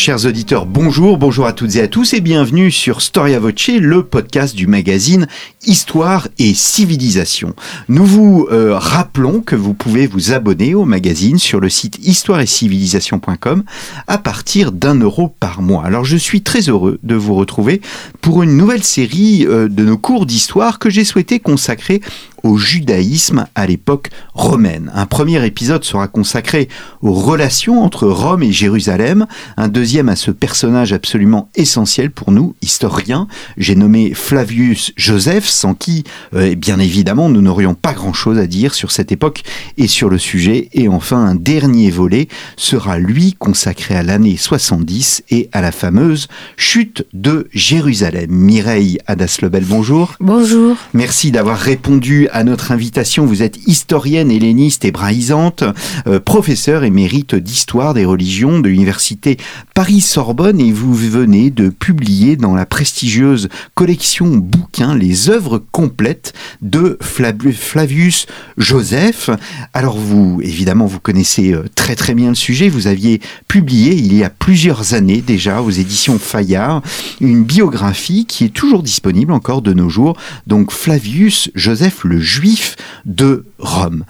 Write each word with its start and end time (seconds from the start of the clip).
Chers 0.00 0.26
auditeurs, 0.26 0.64
bonjour, 0.64 1.18
bonjour 1.18 1.44
à 1.46 1.52
toutes 1.52 1.74
et 1.74 1.82
à 1.82 1.88
tous 1.88 2.14
et 2.14 2.20
bienvenue 2.20 2.70
sur 2.70 3.02
Storia 3.02 3.40
Voce, 3.40 3.66
le 3.66 4.04
podcast 4.04 4.54
du 4.54 4.68
magazine 4.68 5.26
Histoire 5.66 6.28
et 6.38 6.54
Civilisation. 6.54 7.52
Nous 7.88 8.04
vous 8.04 8.46
euh, 8.52 8.78
rappelons 8.78 9.40
que 9.40 9.56
vous 9.56 9.74
pouvez 9.74 10.06
vous 10.06 10.32
abonner 10.32 10.76
au 10.76 10.84
magazine 10.84 11.38
sur 11.38 11.58
le 11.58 11.68
site 11.68 11.98
histoire 12.06 12.38
et 12.38 12.46
civilisation.com 12.46 13.64
à 14.06 14.18
partir 14.18 14.70
d'un 14.70 14.94
euro 14.94 15.34
par 15.40 15.62
mois. 15.62 15.84
Alors 15.84 16.04
je 16.04 16.16
suis 16.16 16.42
très 16.42 16.68
heureux 16.68 17.00
de 17.02 17.16
vous 17.16 17.34
retrouver 17.34 17.82
pour 18.20 18.44
une 18.44 18.56
nouvelle 18.56 18.84
série 18.84 19.46
euh, 19.48 19.66
de 19.66 19.84
nos 19.84 19.98
cours 19.98 20.26
d'histoire 20.26 20.78
que 20.78 20.90
j'ai 20.90 21.04
souhaité 21.04 21.40
consacrer 21.40 22.00
au 22.42 22.56
judaïsme 22.56 23.46
à 23.54 23.66
l'époque 23.66 24.10
romaine. 24.34 24.90
Un 24.94 25.06
premier 25.06 25.44
épisode 25.44 25.84
sera 25.84 26.08
consacré 26.08 26.68
aux 27.02 27.12
relations 27.12 27.82
entre 27.82 28.06
Rome 28.06 28.42
et 28.42 28.52
Jérusalem, 28.52 29.26
un 29.56 29.68
deuxième 29.68 30.08
à 30.08 30.16
ce 30.16 30.30
personnage 30.30 30.92
absolument 30.92 31.48
essentiel 31.54 32.10
pour 32.10 32.32
nous, 32.32 32.54
historiens. 32.62 33.28
J'ai 33.56 33.74
nommé 33.74 34.14
Flavius 34.14 34.92
Joseph, 34.96 35.46
sans 35.46 35.74
qui, 35.74 36.04
euh, 36.34 36.54
bien 36.54 36.78
évidemment, 36.78 37.28
nous 37.28 37.42
n'aurions 37.42 37.74
pas 37.74 37.92
grand-chose 37.92 38.38
à 38.38 38.46
dire 38.46 38.74
sur 38.74 38.90
cette 38.90 39.12
époque 39.12 39.42
et 39.76 39.86
sur 39.86 40.08
le 40.08 40.18
sujet. 40.18 40.68
Et 40.72 40.88
enfin, 40.88 41.18
un 41.24 41.34
dernier 41.34 41.90
volet 41.90 42.28
sera, 42.56 42.98
lui, 42.98 43.34
consacré 43.38 43.94
à 43.94 44.02
l'année 44.02 44.36
70 44.36 45.24
et 45.30 45.48
à 45.52 45.60
la 45.60 45.72
fameuse 45.72 46.28
chute 46.56 47.06
de 47.12 47.48
Jérusalem. 47.52 48.30
Mireille 48.30 48.98
Adas-Lebel, 49.06 49.64
bonjour. 49.64 50.14
Bonjour. 50.20 50.76
Merci 50.94 51.30
d'avoir 51.30 51.58
répondu 51.58 52.27
à 52.32 52.44
notre 52.44 52.72
invitation. 52.72 53.26
Vous 53.26 53.42
êtes 53.42 53.58
historienne 53.66 54.30
helléniste 54.30 54.84
et 54.84 54.90
brahisante, 54.90 55.64
euh, 56.06 56.20
professeur 56.20 56.84
émérite 56.84 57.34
d'histoire 57.34 57.94
des 57.94 58.04
religions 58.04 58.60
de 58.60 58.68
l'université 58.68 59.36
Paris-Sorbonne 59.74 60.60
et 60.60 60.72
vous 60.72 60.94
venez 60.94 61.50
de 61.50 61.68
publier 61.68 62.36
dans 62.36 62.54
la 62.54 62.66
prestigieuse 62.66 63.48
collection 63.74 64.36
bouquin 64.36 64.94
les 64.94 65.30
œuvres 65.30 65.62
complètes 65.70 66.32
de 66.62 66.98
Flavius 67.00 68.26
Joseph. 68.56 69.30
Alors 69.72 69.98
vous, 69.98 70.40
évidemment, 70.42 70.86
vous 70.86 71.00
connaissez 71.00 71.52
euh, 71.52 71.64
très 71.74 71.96
très 71.96 72.14
bien 72.14 72.30
le 72.30 72.34
sujet. 72.34 72.68
Vous 72.68 72.86
aviez 72.86 73.20
publié 73.46 73.94
il 73.94 74.14
y 74.14 74.24
a 74.24 74.30
plusieurs 74.30 74.94
années 74.94 75.20
déjà 75.20 75.62
aux 75.62 75.70
éditions 75.70 76.18
Fayard 76.18 76.82
une 77.20 77.44
biographie 77.44 78.26
qui 78.26 78.44
est 78.44 78.52
toujours 78.52 78.82
disponible 78.82 79.32
encore 79.32 79.62
de 79.62 79.72
nos 79.72 79.88
jours. 79.88 80.16
Donc 80.46 80.72
Flavius 80.72 81.50
Joseph 81.54 82.04
le 82.04 82.17
juif 82.20 82.76
de 83.04 83.46
Rome. 83.58 84.04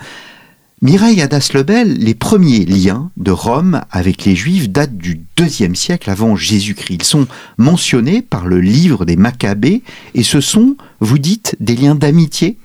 Mireille 0.81 1.21
Adas-Lebel, 1.23 1.99
les 1.99 2.15
premiers 2.15 2.65
liens 2.65 3.11
de 3.17 3.33
Rome 3.33 3.81
avec 3.91 4.25
les 4.25 4.37
Juifs 4.37 4.71
datent 4.71 4.97
du 4.97 5.23
deuxième 5.37 5.75
siècle 5.75 6.09
avant 6.09 6.37
Jésus-Christ. 6.37 6.95
Ils 7.01 7.05
sont 7.05 7.27
mentionnés 7.57 8.23
par 8.23 8.47
le 8.47 8.61
livre 8.61 9.05
des 9.05 9.17
Maccabées 9.17 9.83
et 10.15 10.23
ce 10.23 10.41
sont, 10.41 10.77
vous 11.01 11.19
dites, 11.19 11.57
des 11.59 11.75
liens 11.75 11.97
d'amitié? 11.97 12.59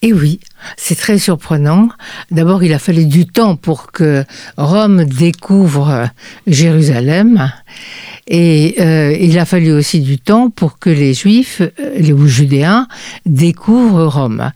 Et 0.00 0.14
oui, 0.14 0.40
c'est 0.78 0.94
très 0.94 1.18
surprenant. 1.18 1.90
D'abord, 2.30 2.64
il 2.64 2.72
a 2.72 2.78
fallu 2.78 3.04
du 3.04 3.26
temps 3.26 3.56
pour 3.56 3.92
que 3.92 4.24
Rome 4.56 5.04
découvre 5.04 6.08
Jérusalem. 6.46 7.52
Et 8.28 8.76
euh, 8.78 9.16
il 9.18 9.36
a 9.38 9.44
fallu 9.44 9.72
aussi 9.72 10.00
du 10.00 10.18
temps 10.18 10.48
pour 10.48 10.78
que 10.78 10.90
les 10.90 11.12
Juifs, 11.12 11.60
euh, 11.60 11.70
les 11.96 12.14
Judéens, 12.28 12.86
découvrent 13.26 14.06
Rome. 14.06 14.52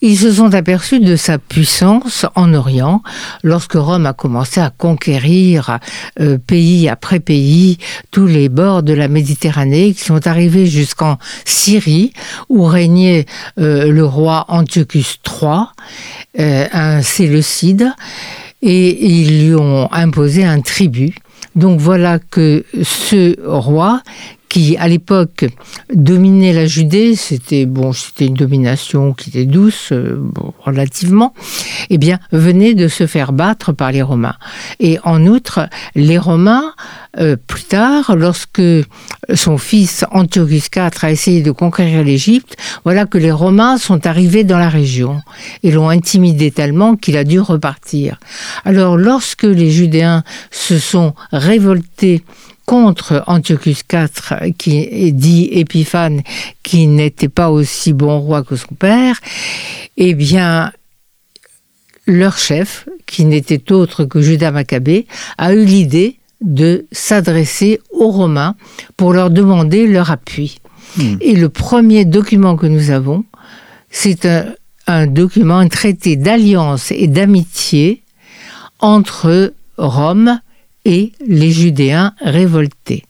Ils 0.00 0.18
se 0.18 0.32
sont 0.32 0.52
aperçus 0.52 0.98
de 0.98 1.14
sa 1.14 1.38
puissance 1.38 2.26
en 2.34 2.52
Orient 2.54 3.02
lorsque 3.44 3.74
Rome 3.74 4.06
a 4.06 4.14
commencé 4.14 4.60
à 4.60 4.70
conquérir 4.76 5.78
euh, 6.20 6.38
pays 6.38 6.88
après 6.88 7.20
pays 7.20 7.78
tous 8.10 8.26
les 8.26 8.48
bords 8.48 8.82
de 8.82 8.92
la 8.92 9.06
Méditerranée, 9.06 9.94
qui 9.94 10.04
sont 10.04 10.26
arrivés 10.26 10.66
jusqu'en 10.66 11.18
Syrie, 11.44 12.12
où 12.48 12.64
régnait 12.64 13.26
le 13.56 14.02
roi 14.02 14.44
Antiochus 14.48 15.20
III, 15.26 15.66
un 16.38 17.02
séleucide, 17.02 17.92
et 18.62 19.06
ils 19.06 19.46
lui 19.46 19.54
ont 19.54 19.92
imposé 19.92 20.44
un 20.44 20.60
tribut 20.60 21.14
donc 21.54 21.80
voilà 21.80 22.18
que 22.18 22.64
ce 22.82 23.36
roi 23.46 24.02
qui 24.54 24.76
à 24.76 24.86
l'époque 24.86 25.46
dominait 25.92 26.52
la 26.52 26.66
Judée, 26.66 27.16
c'était 27.16 27.66
bon, 27.66 27.92
c'était 27.92 28.26
une 28.26 28.34
domination 28.34 29.12
qui 29.12 29.30
était 29.30 29.46
douce 29.46 29.88
euh, 29.90 30.22
relativement, 30.60 31.34
eh 31.90 31.98
bien 31.98 32.20
venait 32.30 32.74
de 32.74 32.86
se 32.86 33.08
faire 33.08 33.32
battre 33.32 33.72
par 33.72 33.90
les 33.90 34.00
Romains. 34.00 34.36
Et 34.78 35.00
en 35.02 35.26
outre, 35.26 35.68
les 35.96 36.18
Romains 36.18 36.72
euh, 37.18 37.34
plus 37.34 37.64
tard, 37.64 38.14
lorsque 38.14 38.62
son 39.34 39.58
fils 39.58 40.04
Antiochus 40.12 40.68
IV 40.72 40.90
a 41.02 41.10
essayé 41.10 41.42
de 41.42 41.50
conquérir 41.50 42.04
l'Égypte, 42.04 42.56
voilà 42.84 43.06
que 43.06 43.18
les 43.18 43.32
Romains 43.32 43.76
sont 43.76 44.06
arrivés 44.06 44.44
dans 44.44 44.58
la 44.58 44.68
région 44.68 45.20
et 45.64 45.72
l'ont 45.72 45.88
intimidé 45.88 46.52
tellement 46.52 46.94
qu'il 46.94 47.16
a 47.16 47.24
dû 47.24 47.40
repartir. 47.40 48.20
Alors 48.64 48.96
lorsque 48.96 49.42
les 49.42 49.72
Judéens 49.72 50.22
se 50.52 50.78
sont 50.78 51.14
révoltés 51.32 52.22
contre 52.66 53.22
Antiochus 53.26 53.78
IV, 53.92 54.52
qui 54.56 55.12
dit 55.12 55.48
Épiphane, 55.52 56.22
qui 56.62 56.86
n'était 56.86 57.28
pas 57.28 57.50
aussi 57.50 57.92
bon 57.92 58.18
roi 58.20 58.42
que 58.42 58.56
son 58.56 58.74
père, 58.74 59.20
eh 59.96 60.14
bien, 60.14 60.72
leur 62.06 62.38
chef, 62.38 62.88
qui 63.06 63.24
n'était 63.24 63.72
autre 63.72 64.04
que 64.04 64.20
Judas 64.20 64.50
Maccabée, 64.50 65.06
a 65.38 65.54
eu 65.54 65.64
l'idée 65.64 66.18
de 66.40 66.86
s'adresser 66.92 67.80
aux 67.90 68.10
Romains 68.10 68.54
pour 68.96 69.12
leur 69.12 69.30
demander 69.30 69.86
leur 69.86 70.10
appui. 70.10 70.58
Hmm. 70.96 71.16
Et 71.20 71.34
le 71.34 71.48
premier 71.48 72.04
document 72.04 72.56
que 72.56 72.66
nous 72.66 72.90
avons, 72.90 73.24
c'est 73.90 74.26
un, 74.26 74.54
un 74.86 75.06
document, 75.06 75.58
un 75.58 75.68
traité 75.68 76.16
d'alliance 76.16 76.92
et 76.92 77.06
d'amitié 77.06 78.02
entre 78.80 79.54
Rome 79.78 80.40
et 80.84 81.12
les 81.26 81.50
Judéens 81.50 82.14
révoltés. 82.20 83.04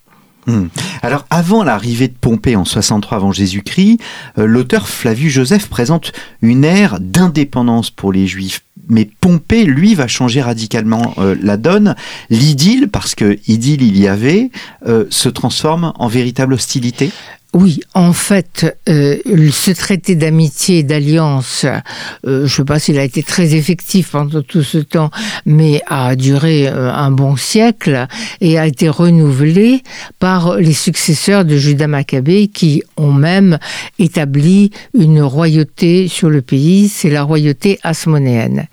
Hmm. 0.46 0.66
Alors, 1.02 1.24
avant 1.30 1.64
l'arrivée 1.64 2.08
de 2.08 2.14
Pompée 2.18 2.54
en 2.56 2.64
63 2.64 3.16
avant 3.16 3.32
Jésus-Christ, 3.32 3.98
euh, 4.38 4.44
l'auteur 4.44 4.88
Flavius 4.88 5.32
Joseph 5.32 5.68
présente 5.68 6.12
une 6.42 6.64
ère 6.64 6.98
d'indépendance 7.00 7.90
pour 7.90 8.12
les 8.12 8.26
Juifs. 8.26 8.60
Mais 8.88 9.08
Pompée, 9.20 9.64
lui, 9.64 9.94
va 9.94 10.06
changer 10.06 10.42
radicalement 10.42 11.14
euh, 11.16 11.34
la 11.40 11.56
donne. 11.56 11.94
L'idylle, 12.28 12.88
parce 12.88 13.14
que 13.14 13.38
idylle 13.48 13.82
il 13.82 13.98
y 13.98 14.06
avait, 14.06 14.50
euh, 14.86 15.06
se 15.08 15.30
transforme 15.30 15.94
en 15.96 16.08
véritable 16.08 16.52
hostilité? 16.52 17.10
Oui, 17.54 17.78
en 17.94 18.12
fait, 18.12 18.76
euh, 18.88 19.16
ce 19.52 19.70
traité 19.70 20.16
d'amitié 20.16 20.78
et 20.78 20.82
d'alliance, 20.82 21.64
euh, 21.64 21.80
je 22.24 22.42
ne 22.42 22.48
sais 22.48 22.64
pas 22.64 22.80
s'il 22.80 22.98
a 22.98 23.04
été 23.04 23.22
très 23.22 23.54
effectif 23.54 24.10
pendant 24.10 24.42
tout 24.42 24.64
ce 24.64 24.78
temps, 24.78 25.10
mais 25.46 25.80
a 25.86 26.16
duré 26.16 26.66
euh, 26.66 26.92
un 26.92 27.12
bon 27.12 27.36
siècle 27.36 28.08
et 28.40 28.58
a 28.58 28.66
été 28.66 28.88
renouvelé 28.88 29.84
par 30.18 30.56
les 30.56 30.72
successeurs 30.72 31.44
de 31.44 31.56
Judas 31.56 31.86
Maccabée 31.86 32.48
qui 32.48 32.82
ont 32.96 33.12
même 33.12 33.60
établi 34.00 34.72
une 34.92 35.22
royauté 35.22 36.08
sur 36.08 36.30
le 36.30 36.42
pays, 36.42 36.88
c'est 36.88 37.10
la 37.10 37.22
royauté 37.22 37.78
asmonéenne. 37.84 38.66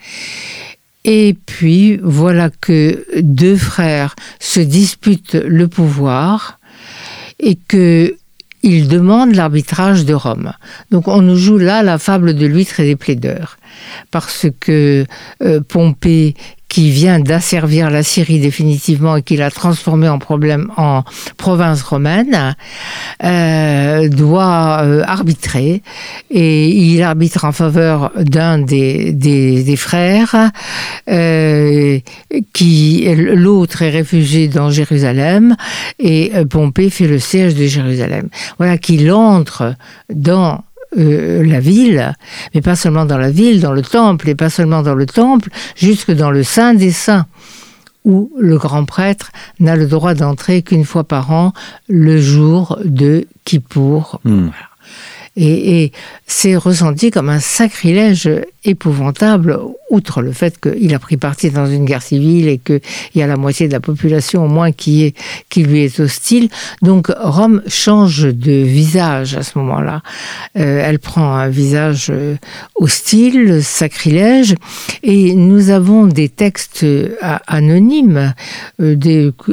Et 1.06 1.36
puis 1.46 2.00
voilà 2.02 2.50
que 2.50 3.06
deux 3.22 3.58
frères 3.58 4.16
se 4.40 4.60
disputent 4.60 5.36
le 5.36 5.68
pouvoir 5.68 6.58
et 7.40 7.56
que 7.56 8.16
il 8.64 8.88
demande 8.88 9.36
l'arbitrage 9.36 10.06
de 10.06 10.14
Rome. 10.14 10.54
Donc 10.92 11.08
on 11.08 11.22
nous 11.22 11.36
joue 11.36 11.58
là 11.58 11.84
la 11.84 11.98
fable 11.98 12.34
de 12.34 12.46
l'huître 12.46 12.80
et 12.80 12.86
des 12.86 12.96
plaideurs, 12.96 13.58
parce 14.12 14.48
que 14.60 15.06
euh, 15.44 15.62
Pompée 15.68 16.36
qui 16.72 16.90
vient 16.90 17.20
d'asservir 17.20 17.90
la 17.90 18.02
Syrie 18.02 18.40
définitivement 18.40 19.18
et 19.18 19.24
qui 19.24 19.36
l'a 19.36 19.52
transformée 19.52 20.08
en 20.08 20.20
problème 20.20 20.72
en 20.78 21.04
province 21.36 21.82
romaine, 21.82 22.56
euh, 23.26 24.08
doit 24.08 24.80
euh, 24.82 25.04
arbitrer 25.06 25.84
et 26.30 26.70
il 26.70 27.04
arbitre 27.04 27.44
en 27.44 27.52
faveur 27.52 28.14
d'un 28.16 28.58
des, 28.58 29.12
des, 29.12 29.76
frères 29.76 30.50
euh, 31.10 32.00
qui 32.54 33.06
l'autre 33.18 33.82
est 33.82 33.90
réfugié 33.90 34.48
dans 34.48 34.70
Jérusalem 34.70 35.58
et 36.00 36.32
Pompée 36.50 36.90
fait 36.90 37.08
le 37.08 37.20
siège 37.20 37.54
de 37.54 37.66
Jérusalem. 37.66 38.30
Voilà 38.58 38.78
qu'il 38.78 39.12
entre 39.12 39.76
dans 40.10 40.64
euh, 40.98 41.44
la 41.44 41.60
ville, 41.60 42.14
mais 42.54 42.62
pas 42.62 42.76
seulement 42.76 43.06
dans 43.06 43.18
la 43.18 43.32
ville, 43.32 43.62
dans 43.62 43.72
le 43.72 43.82
temple, 43.82 44.30
et 44.30 44.36
pas 44.36 44.50
seulement 44.50 44.82
dans 44.82 44.96
le 44.96 45.06
temple, 45.06 45.50
jusque 45.76 46.12
dans 46.12 46.32
le 46.32 46.44
Saint 46.44 46.74
des 46.74 46.92
Saints, 46.92 47.26
où 48.04 48.32
le 48.38 48.58
grand 48.58 48.86
prêtre 48.86 49.32
n'a 49.60 49.76
le 49.76 49.88
droit 49.88 50.14
d'entrer 50.14 50.64
qu'une 50.64 50.86
fois 50.86 51.04
par 51.04 51.32
an, 51.32 51.54
le 51.88 52.20
jour 52.20 52.80
de 52.84 53.26
Kippour. 53.46 54.20
Hmm. 54.26 54.50
Et, 55.38 55.84
et 55.84 55.92
c'est 56.28 56.58
ressenti 56.58 57.10
comme 57.10 57.30
un 57.30 57.40
sacrilège 57.40 58.30
épouvantable, 58.66 59.58
outre 59.92 60.22
le 60.22 60.32
fait 60.32 60.60
qu'il 60.60 60.94
a 60.96 61.00
pris 61.00 61.18
parti 61.18 61.52
dans 61.52 61.68
une 61.68 61.86
guerre 61.86 62.02
civile 62.02 62.48
et 62.48 62.58
qu'il 62.58 62.82
y 63.14 63.22
a 63.22 63.28
la 63.28 63.36
moitié 63.38 63.68
de 63.68 63.74
la 63.74 63.80
population 63.80 64.46
au 64.46 64.48
moins 64.48 64.72
qui, 64.72 65.14
lui 65.56 65.82
est 65.82 66.00
hostile. 66.00 66.50
Donc 66.82 67.12
Rome 67.20 67.62
change 67.68 68.24
de 68.24 68.52
visage 68.52 69.36
à 69.36 69.44
ce 69.44 69.58
moment-là. 69.60 70.02
Euh, 70.58 70.82
elle 70.84 71.00
prend 71.00 71.36
un 71.36 71.50
visage 71.50 72.08
euh, 72.10 72.36
hostile, 72.76 73.64
sacrilège, 73.64 74.56
et 75.04 75.36
nous 75.36 75.70
avons 75.70 76.08
des 76.08 76.30
textes 76.30 76.84
euh, 76.84 77.16
anonymes, 77.48 78.34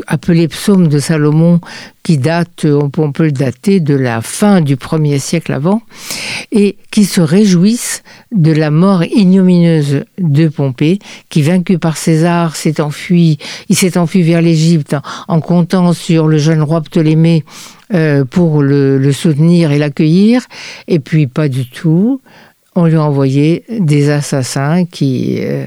appelés 0.07 0.49
psaumes 0.49 0.89
de 0.89 1.01
Salomon, 1.01 1.61
qui 2.09 2.17
datent, 2.17 2.65
on 2.65 2.89
peut, 2.89 3.03
on 3.03 3.13
peut 3.13 3.25
le 3.25 3.33
dater 3.33 3.81
de 3.81 3.95
la 3.95 4.23
fin 4.23 4.63
du 4.63 4.77
premier 4.77 5.19
siècle 5.19 5.53
avant, 5.53 5.83
et 6.53 6.79
qui 6.91 7.05
se 7.05 7.21
réjouissent 7.21 8.03
de 8.33 8.53
la 8.53 8.71
mort 8.71 9.05
ignominieuse 9.05 10.05
de 10.29 10.49
Pompée, 10.49 10.99
qui, 11.29 11.43
vaincu 11.43 11.79
par 11.79 11.97
César, 11.97 12.57
s'est 12.57 12.81
enfui, 12.81 13.39
il 13.69 13.77
s'est 13.77 13.99
enfui 13.99 14.23
vers 14.23 14.41
l'Égypte 14.41 14.97
en 15.29 15.41
comptant 15.41 15.93
sur 15.93 16.27
le 16.27 16.39
jeune 16.39 16.63
roi 16.63 16.81
Ptolémée 16.81 17.45
euh, 17.95 18.25
pour 18.25 18.63
le, 18.63 18.99
le 18.99 19.13
soutenir 19.13 19.73
et 19.73 19.79
l'accueillir, 19.79 20.47
et 20.89 20.99
puis 20.99 21.27
pas 21.27 21.49
du 21.49 21.69
tout. 21.69 22.21
On 22.81 22.87
lui 22.87 22.95
a 22.95 23.03
envoyé 23.03 23.65
des 23.69 24.09
assassins 24.09 24.85
qui, 24.85 25.39
euh, 25.41 25.67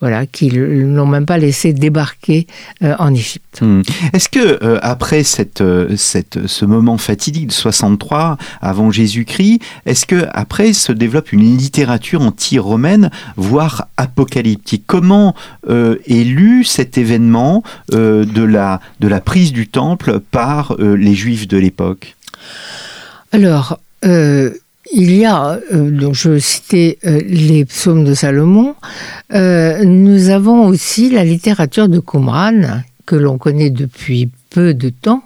voilà, 0.00 0.26
qui 0.26 0.50
l'ont 0.50 1.06
même 1.06 1.24
pas 1.24 1.38
laissé 1.38 1.72
débarquer 1.72 2.48
euh, 2.82 2.96
en 2.98 3.14
Égypte. 3.14 3.60
Hmm. 3.60 3.82
Est-ce 4.12 4.28
que 4.28 4.58
euh, 4.64 4.80
après 4.82 5.22
cette, 5.22 5.62
cette, 5.96 6.48
ce 6.48 6.64
moment 6.64 6.98
fatidique 6.98 7.46
de 7.46 7.52
63 7.52 8.38
avant 8.60 8.90
Jésus-Christ, 8.90 9.60
est-ce 9.86 10.04
que 10.04 10.26
après 10.32 10.72
se 10.72 10.90
développe 10.90 11.30
une 11.30 11.56
littérature 11.56 12.22
anti-romaine, 12.22 13.12
voire 13.36 13.86
apocalyptique? 13.96 14.82
Comment 14.88 15.36
est 15.68 16.24
lu 16.24 16.64
cet 16.64 16.98
événement 16.98 17.62
de, 17.92 18.42
la, 18.42 18.80
de 18.98 19.06
la 19.06 19.20
prise 19.20 19.52
du 19.52 19.68
temple 19.68 20.18
par 20.18 20.74
les 20.78 21.14
Juifs 21.14 21.46
de 21.46 21.56
l'époque? 21.56 22.16
Alors, 23.30 23.78
euh, 24.04 24.50
il 24.92 25.16
y 25.16 25.24
a, 25.24 25.58
euh, 25.72 25.90
donc 25.90 26.14
je 26.14 26.38
citais 26.38 26.98
euh, 27.04 27.20
les 27.26 27.64
psaumes 27.64 28.04
de 28.04 28.14
Salomon, 28.14 28.74
euh, 29.34 29.84
nous 29.84 30.30
avons 30.30 30.66
aussi 30.66 31.10
la 31.10 31.24
littérature 31.24 31.88
de 31.88 32.00
Qumran, 32.00 32.82
que 33.08 33.16
l'on 33.16 33.38
connaît 33.38 33.70
depuis 33.70 34.28
peu 34.50 34.74
de 34.74 34.90
temps, 34.90 35.22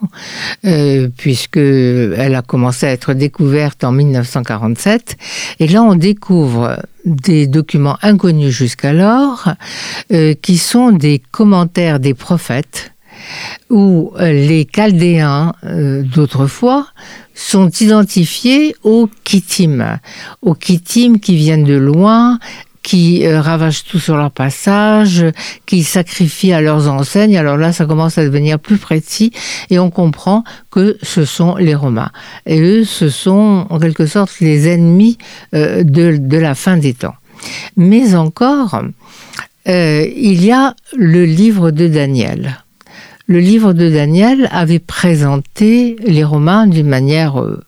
euh, 0.64 1.09
puisque 1.17 1.56
elle 1.56 2.35
a 2.35 2.43
commencé 2.43 2.87
à 2.87 2.91
être 2.91 3.12
découverte 3.12 3.82
en 3.82 3.93
1947. 3.93 5.17
Et 5.59 5.67
là, 5.67 5.82
on 5.82 5.97
découvre 5.97 6.81
des 7.05 7.49
documents 7.49 7.99
inconnus 8.03 8.55
jusqu'alors, 8.55 9.49
euh, 10.12 10.35
qui 10.41 10.59
sont 10.59 10.93
des 10.93 11.20
commentaires 11.31 11.99
des 11.99 12.14
prophètes 12.14 12.92
où 13.71 14.13
euh, 14.19 14.33
les 14.33 14.65
Chaldéens 14.67 15.55
euh, 15.65 16.03
d'autrefois 16.03 16.87
sont 17.35 17.71
identifiés 17.81 18.77
aux 18.83 19.09
Kittim, 19.25 19.99
aux 20.43 20.55
Kittim 20.55 21.19
qui 21.19 21.37
viennent 21.37 21.65
de 21.65 21.75
loin, 21.75 22.39
qui 22.83 23.25
euh, 23.25 23.41
ravagent 23.41 23.85
tout 23.85 23.99
sur 23.99 24.17
leur 24.17 24.31
passage, 24.31 25.25
qui 25.65 25.85
sacrifient 25.85 26.53
à 26.53 26.61
leurs 26.61 26.89
enseignes. 26.89 27.39
Alors 27.39 27.57
là, 27.57 27.73
ça 27.73 27.87
commence 27.87 28.19
à 28.19 28.25
devenir 28.25 28.59
plus 28.59 28.77
précis 28.77 29.33
et 29.71 29.79
on 29.79 29.91
comprend 29.91 30.45
que 30.71 30.99
ce 31.03 31.25
sont 31.25 31.57
les 31.57 31.75
Romains. 31.75 32.11
Et 32.45 32.61
eux, 32.61 32.85
ce 32.85 33.09
sont 33.09 33.67
en 33.71 33.79
quelque 33.79 34.07
sorte 34.07 34.41
les 34.41 34.69
ennemis 34.69 35.17
de, 35.53 36.37
la 36.37 36.55
fin 36.55 36.77
des 36.77 36.93
temps. 36.93 37.15
Mais 37.77 38.15
encore, 38.15 38.83
il 39.65 40.45
y 40.45 40.51
a 40.53 40.75
le 40.97 41.25
livre 41.25 41.71
de 41.71 41.87
Daniel 41.87 42.63
le 43.27 43.39
livre 43.39 43.73
de 43.73 43.89
Daniel 43.89 44.49
avait 44.53 44.79
présenté 44.79 45.97
les 46.05 46.25
Romains 46.25 46.67
d'une 46.67 46.89
manière 46.89 47.41
euh, 47.41 47.65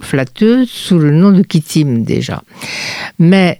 flatteuse 0.00 0.68
sous 0.68 0.98
le 0.98 1.10
nom 1.10 1.30
de 1.30 1.42
Kittim 1.42 2.04
déjà. 2.04 2.42
Mais 3.18 3.58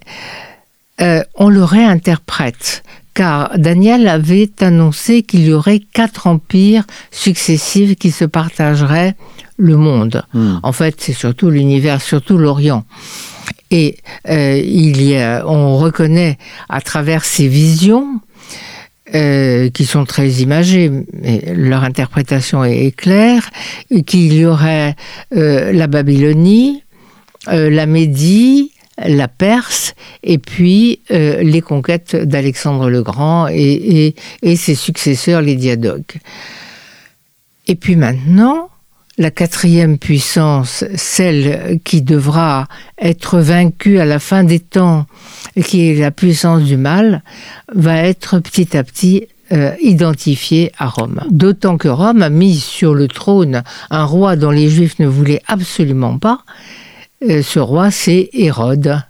euh, 1.01 1.23
on 1.35 1.49
le 1.49 1.63
réinterprète 1.63 2.83
car 3.13 3.57
Daniel 3.57 4.07
avait 4.07 4.51
annoncé 4.59 5.23
qu'il 5.23 5.45
y 5.45 5.53
aurait 5.53 5.79
quatre 5.79 6.27
empires 6.27 6.83
successifs 7.11 7.95
qui 7.95 8.11
se 8.11 8.25
partageraient 8.25 9.15
le 9.57 9.77
monde. 9.77 10.23
Hmm. 10.33 10.57
En 10.63 10.73
fait, 10.73 10.95
c'est 10.99 11.13
surtout 11.13 11.49
l'univers, 11.49 12.01
surtout 12.01 12.37
l'Orient. 12.37 12.83
Et 13.71 13.97
euh, 14.29 14.57
il 14.57 15.01
y 15.01 15.15
a, 15.15 15.45
on 15.47 15.77
reconnaît 15.77 16.37
à 16.67 16.81
travers 16.81 17.23
ces 17.23 17.47
visions 17.47 18.19
euh, 19.15 19.69
qui 19.69 19.85
sont 19.85 20.03
très 20.03 20.29
imagées, 20.29 20.91
mais 21.13 21.41
leur 21.55 21.83
interprétation 21.83 22.65
est, 22.65 22.93
claire, 22.93 23.49
qu'il 24.05 24.33
y 24.33 24.45
aurait 24.45 24.95
euh, 25.33 25.71
la 25.71 25.87
Babylonie, 25.87 26.83
euh, 27.47 27.69
la 27.69 27.85
Médie, 27.85 28.73
la 28.97 29.29
Perse, 29.29 29.95
et 30.21 30.37
puis 30.37 30.99
les 31.09 31.61
conquêtes 31.61 32.15
d'Alexandre 32.15 32.89
le 32.89 33.03
Grand 33.03 33.47
et, 33.47 34.15
et, 34.41 34.55
ses 34.57 34.75
successeurs, 34.75 35.41
les 35.41 35.55
diadoques. 35.55 36.17
Et 37.67 37.75
puis 37.75 37.95
maintenant, 37.95 38.69
la 39.17 39.31
quatrième 39.31 39.97
puissance, 39.97 40.83
celle 40.95 41.79
qui 41.83 42.01
devra 42.01 42.67
être 42.99 43.39
vaincue 43.39 43.99
à 43.99 44.05
la 44.05 44.19
fin 44.19 44.43
des 44.43 44.59
temps, 44.59 45.05
qui 45.63 45.89
est 45.89 45.95
la 45.95 46.11
puissance 46.11 46.63
du 46.63 46.77
mal, 46.77 47.23
va 47.73 47.97
être 47.97 48.39
petit 48.39 48.75
à 48.75 48.83
petit 48.83 49.27
euh, 49.51 49.73
identifiée 49.81 50.71
à 50.77 50.87
Rome. 50.87 51.21
D'autant 51.29 51.77
que 51.77 51.87
Rome 51.87 52.21
a 52.23 52.29
mis 52.29 52.57
sur 52.57 52.93
le 52.93 53.07
trône 53.07 53.63
un 53.89 54.03
roi 54.03 54.35
dont 54.35 54.51
les 54.51 54.69
Juifs 54.69 54.99
ne 54.99 55.07
voulaient 55.07 55.41
absolument 55.47 56.17
pas. 56.17 56.41
Euh, 57.29 57.41
ce 57.41 57.59
roi, 57.59 57.91
c'est 57.91 58.29
Hérode. 58.33 59.01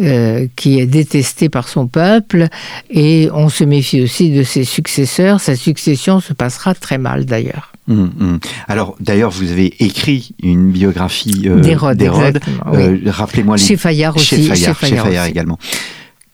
Euh, 0.00 0.48
qui 0.56 0.80
est 0.80 0.86
détesté 0.86 1.48
par 1.48 1.68
son 1.68 1.86
peuple 1.86 2.48
et 2.90 3.28
on 3.32 3.48
se 3.48 3.62
méfie 3.62 4.02
aussi 4.02 4.32
de 4.32 4.42
ses 4.42 4.64
successeurs. 4.64 5.40
Sa 5.40 5.54
succession 5.54 6.18
se 6.18 6.32
passera 6.32 6.74
très 6.74 6.98
mal 6.98 7.26
d'ailleurs. 7.26 7.73
Hum, 7.88 8.10
hum. 8.18 8.38
Alors, 8.66 8.96
d'ailleurs, 9.00 9.30
vous 9.30 9.50
avez 9.52 9.74
écrit 9.84 10.34
une 10.42 10.70
biographie 10.70 11.42
euh, 11.46 11.60
d'Hérode. 11.60 12.40
Euh, 12.66 12.98
Rappelez-moi 13.06 13.56
les. 13.56 13.62
Chez 13.62 13.76
Fayard 13.76 14.16
aussi. 14.16 14.24
Chez 14.26 14.36
Fayard, 14.38 14.56
chez 14.56 14.86
Fayard, 14.86 15.04
chez 15.04 15.10
Fayard 15.10 15.22
aussi. 15.24 15.30
également. 15.30 15.58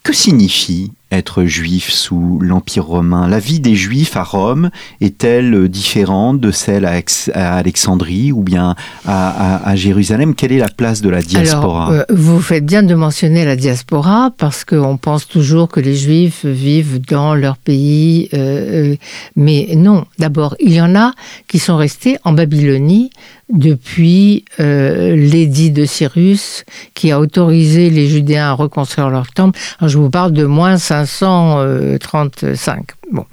Que 0.02 0.12
signifie 0.12 0.92
être 1.10 1.44
juif 1.44 1.90
sous 1.90 2.38
l'Empire 2.40 2.86
romain 2.86 3.28
La 3.28 3.38
vie 3.38 3.60
des 3.60 3.74
juifs 3.74 4.16
à 4.16 4.22
Rome 4.22 4.70
est-elle 5.00 5.68
différente 5.68 6.40
de 6.40 6.50
celle 6.50 6.84
à, 6.84 7.00
à 7.34 7.56
Alexandrie 7.56 8.32
ou 8.32 8.42
bien 8.42 8.74
à, 9.04 9.64
à, 9.64 9.68
à, 9.68 9.76
Jérusalem? 9.76 10.34
Quelle 10.34 10.52
est 10.52 10.58
la 10.58 10.68
place 10.68 11.00
de 11.02 11.08
la 11.08 11.22
diaspora? 11.22 11.88
Alors, 11.88 12.00
euh, 12.10 12.14
Vous 12.14 12.40
faites 12.40 12.64
bien 12.64 12.82
de 12.82 12.94
mentionner 12.94 13.44
la 13.44 13.56
diaspora 13.56 14.30
parce 14.36 14.64
qu'on 14.64 14.96
pense 14.96 15.26
toujours 15.26 15.68
que 15.68 15.80
les 15.80 15.94
juifs 15.96 16.44
vivent 16.44 17.00
dans 17.00 17.34
leur 17.34 17.56
pays, 17.56 18.28
euh, 18.34 18.94
mais 19.36 19.68
non. 19.76 20.04
D'abord, 20.18 20.54
il 20.60 20.72
y 20.72 20.80
en 20.80 20.94
a 20.94 21.12
qui 21.48 21.58
sont 21.58 21.76
restés 21.76 22.18
en 22.24 22.32
Babylonie 22.32 23.10
depuis 23.52 24.44
euh, 24.60 25.16
l'édit 25.16 25.70
de 25.70 25.84
Cyrus 25.84 26.64
qui 26.94 27.10
a 27.10 27.18
autorisé 27.18 27.90
les 27.90 28.06
Judéens 28.08 28.50
à 28.50 28.52
reconstruire 28.52 29.10
leur 29.10 29.28
temple. 29.32 29.58
Alors, 29.78 29.88
je 29.88 29.98
vous 29.98 30.10
parle 30.10 30.32
de 30.32 30.44
moins 30.44 30.78
535. 31.06 32.86
Bon. 33.12 33.24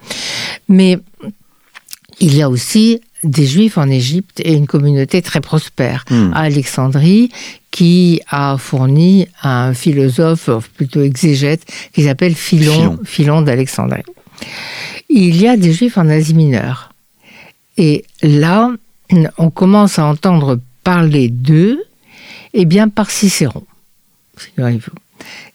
Mais 0.69 0.99
il 2.19 2.35
y 2.35 2.41
a 2.41 2.49
aussi 2.49 3.01
des 3.23 3.45
Juifs 3.45 3.77
en 3.77 3.89
Égypte 3.89 4.39
et 4.43 4.53
une 4.53 4.67
communauté 4.67 5.21
très 5.21 5.41
prospère 5.41 6.05
Hmm. 6.09 6.31
à 6.33 6.41
Alexandrie 6.41 7.31
qui 7.71 8.21
a 8.29 8.57
fourni 8.57 9.27
un 9.43 9.73
philosophe, 9.73 10.49
plutôt 10.75 11.01
exégète, 11.01 11.63
qui 11.93 12.03
s'appelle 12.03 12.35
Philon, 12.35 12.73
Philon. 12.73 12.99
Philon 13.03 13.41
d'Alexandrie. 13.41 14.03
Il 15.09 15.39
y 15.41 15.47
a 15.47 15.57
des 15.57 15.73
Juifs 15.73 15.97
en 15.97 16.09
Asie 16.09 16.33
mineure. 16.33 16.93
Et 17.77 18.05
là, 18.23 18.71
on 19.37 19.49
commence 19.51 19.99
à 19.99 20.05
entendre 20.05 20.59
parler 20.83 21.29
d'eux, 21.29 21.83
et 22.53 22.65
bien 22.65 22.89
par 22.89 23.11
Cicéron. 23.11 23.63
Figurez-vous. 24.37 24.91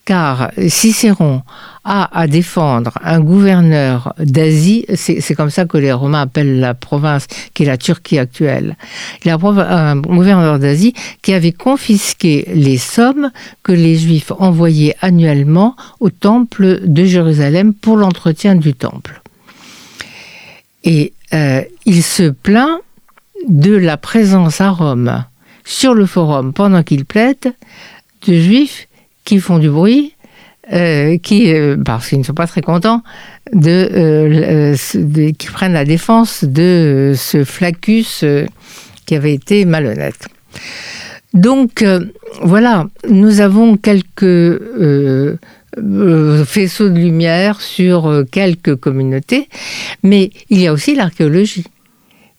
Car 0.05 0.51
Cicéron 0.69 1.43
a 1.85 2.19
à 2.19 2.27
défendre 2.27 2.93
un 3.03 3.21
gouverneur 3.21 4.15
d'Asie, 4.19 4.85
c'est 4.95 5.35
comme 5.35 5.51
ça 5.51 5.65
que 5.65 5.79
les 5.79 5.93
Romains 5.93 6.23
appellent 6.23 6.59
la 6.59 6.75
province, 6.75 7.27
qui 7.55 7.63
est 7.63 7.67
la 7.67 7.77
Turquie 7.77 8.19
actuelle. 8.19 8.77
Il 9.25 9.31
a 9.31 9.35
un 9.37 9.97
gouverneur 9.97 10.59
d'Asie 10.59 10.95
qui 11.23 11.33
avait 11.33 11.53
confisqué 11.53 12.49
les 12.53 12.79
sommes 12.79 13.31
que 13.63 13.73
les 13.73 13.97
Juifs 13.97 14.33
envoyaient 14.39 14.97
annuellement 15.01 15.77
au 16.01 16.11
temple 16.11 16.81
de 16.85 17.05
Jérusalem 17.05 17.73
pour 17.75 17.97
l'entretien 17.97 18.57
du 18.57 18.75
temple. 18.75 19.23
Et 20.85 21.13
euh, 21.33 21.63
il 21.87 22.03
se 22.03 22.31
plaint 22.31 22.81
de 23.49 23.75
la 23.75 23.97
présence 23.97 24.61
à 24.61 24.71
Rome, 24.71 25.25
sur 25.65 25.95
le 25.95 26.07
forum, 26.07 26.53
pendant 26.53 26.83
qu'il 26.83 27.05
plaide, 27.05 27.55
de 28.27 28.35
juifs 28.35 28.89
qui 29.25 29.39
font 29.39 29.59
du 29.59 29.71
bruit, 29.71 30.15
euh, 30.73 31.19
qui, 31.19 31.53
euh, 31.53 31.77
parce 31.85 32.09
qu'ils 32.09 32.21
ne 32.21 32.23
sont 32.25 32.35
pas 32.35 32.47
très 32.47 32.63
contents, 32.63 33.03
euh, 33.67 34.77
qui 34.77 35.47
prennent 35.53 35.73
la 35.73 35.85
défense 35.85 36.45
de 36.45 37.15
ce 37.17 37.43
Flaccus 37.43 38.25
qui 39.05 39.15
avait 39.17 39.35
été 39.35 39.65
malhonnête. 39.65 40.29
Donc 41.35 41.85
voilà, 42.43 42.87
nous 43.09 43.41
avons 43.41 43.77
quelques 43.77 44.61
faisceaux 46.47 46.89
de 46.89 46.99
lumière 46.99 47.61
sur 47.61 48.25
quelques 48.31 48.77
communautés, 48.77 49.49
mais 50.05 50.31
il 50.49 50.61
y 50.61 50.69
a 50.69 50.73
aussi 50.73 50.95
l'archéologie. 50.95 51.67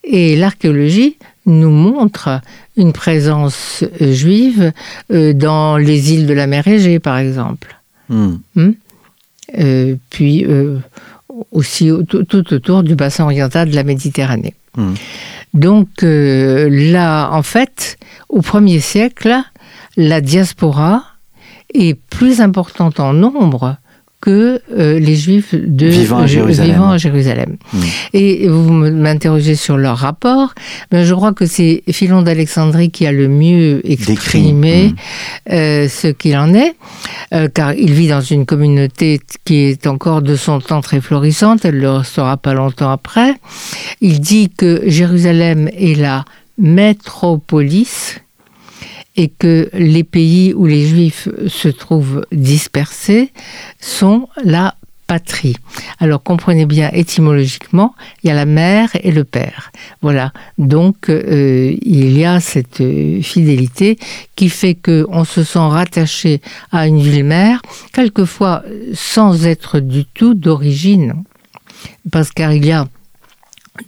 Et 0.06 0.36
l'archéologie 0.36 1.18
nous 1.46 1.72
montre 1.72 2.42
une 2.76 2.94
présence 2.94 3.84
juive 4.00 4.72
dans 5.10 5.78
les 5.78 6.14
îles 6.14 6.26
de 6.26 6.34
la 6.34 6.48
mer 6.48 6.68
Égée, 6.68 7.00
par 7.00 7.18
exemple. 7.18 7.76
Hmm. 8.10 8.36
Hmm? 8.56 8.72
Euh, 9.60 9.96
puis 10.10 10.46
euh, 10.46 10.80
aussi 11.52 11.92
tout, 12.08 12.54
autour 12.54 12.84
du 12.84 12.96
bassin 12.96 13.26
oriental 13.26 13.70
de 13.70 13.76
la 13.76 13.84
Méditerranée. 13.84 14.56
Hmm. 14.76 14.94
Donc 15.54 16.04
euh, 16.04 16.68
là, 16.70 17.30
en 17.32 17.44
fait, 17.44 17.98
au 18.30 18.42
premier 18.42 18.80
siècle, 18.80 19.36
la 19.96 20.22
diaspora 20.22 21.04
est 21.74 21.94
plus 22.10 22.42
importante 22.42 23.00
en 23.00 23.14
nombre 23.14 23.78
que 24.24 24.62
euh, 24.72 25.00
les 25.00 25.18
Juifs 25.18 25.54
de 25.54 25.88
vivant 25.88 26.20
à 26.20 26.98
Jérusalem. 26.98 27.58
Hmm. 27.74 27.80
Et 28.14 28.48
vous 28.48 28.72
m'interrogez 28.72 29.56
sur 29.56 29.76
leur 29.76 29.98
rapport. 29.98 30.54
Ben, 30.92 31.04
je 31.04 31.14
crois 31.14 31.34
que 31.34 31.46
c'est 31.46 31.84
Philon 31.92 32.22
d'Alexandrie 32.22 32.90
qui 32.90 33.06
a 33.06 33.12
le 33.12 33.28
mieux 33.28 33.82
exprimé 33.84 34.88
hmm. 34.88 35.52
euh, 35.52 35.90
ce 35.90 36.08
qu'il 36.08 36.38
en 36.38 36.54
est, 36.54 36.74
euh, 37.34 37.50
car 37.54 37.74
il 37.74 37.92
vit 37.92 38.08
dans 38.08 38.22
une 38.22 38.46
communauté 38.46 39.20
qui 39.44 39.56
est 39.56 39.88
encore 39.88 40.22
de 40.22 40.38
son 40.38 40.62
temps 40.62 40.80
très 40.80 41.02
florissante. 41.02 41.66
Elle 41.66 41.80
le 41.80 41.92
restera 41.92 42.38
pas 42.38 42.54
longtemps 42.54 42.92
après. 42.92 43.34
Il 44.00 44.22
dit 44.22 44.50
que 44.56 44.84
Jérusalem 44.86 45.70
est 45.78 46.00
la 46.00 46.24
métropolis 46.58 48.23
et 49.16 49.30
que 49.30 49.70
les 49.74 50.04
pays 50.04 50.54
où 50.54 50.66
les 50.66 50.88
juifs 50.88 51.30
se 51.48 51.68
trouvent 51.68 52.26
dispersés 52.32 53.32
sont 53.80 54.28
la 54.44 54.76
patrie. 55.08 55.56
Alors 56.00 56.24
comprenez 56.24 56.66
bien 56.66 56.90
étymologiquement, 56.94 57.94
il 58.24 58.28
y 58.28 58.32
a 58.32 58.34
la 58.34 58.46
mère 58.46 58.90
et 59.04 59.12
le 59.12 59.24
père. 59.24 59.72
Voilà. 60.02 60.32
Donc 60.58 61.10
euh, 61.10 61.76
il 61.82 62.18
y 62.18 62.26
a 62.26 62.40
cette 62.40 62.82
euh, 62.82 63.22
fidélité 63.22 63.98
qui 64.36 64.50
fait 64.50 64.76
que 64.76 65.06
on 65.10 65.26
se 65.26 65.44
sent 65.44 65.60
rattaché 65.60 66.42
à 66.72 66.88
une 66.88 67.02
ville-mère, 67.02 67.62
quelquefois 67.92 68.64
sans 68.94 69.46
être 69.46 69.80
du 69.80 70.06
tout 70.06 70.34
d'origine, 70.34 71.24
parce 72.12 72.32
qu'il 72.32 72.66
y 72.66 72.72
a 72.72 72.88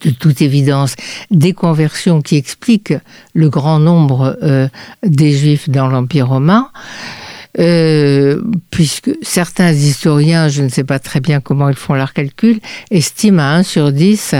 de 0.03 0.09
toute 0.09 0.41
évidence 0.41 0.95
des 1.31 1.53
conversions 1.53 2.21
qui 2.21 2.37
expliquent 2.37 2.95
le 3.33 3.49
grand 3.49 3.79
nombre 3.79 4.37
euh, 4.41 4.67
des 5.03 5.31
juifs 5.31 5.69
dans 5.69 5.87
l'Empire 5.87 6.29
romain. 6.29 6.69
Euh, 7.57 8.41
puisque 8.69 9.11
certains 9.21 9.71
historiens, 9.71 10.49
je 10.49 10.61
ne 10.61 10.67
sais 10.67 10.83
pas 10.83 10.99
très 10.99 11.21
bien 11.21 11.39
comment 11.39 11.69
ils 11.69 11.75
font 11.75 11.93
leur 11.93 12.11
calcul, 12.11 12.59
estiment 12.91 13.41
à 13.41 13.55
1 13.59 13.63
sur 13.63 13.93
10 13.93 14.35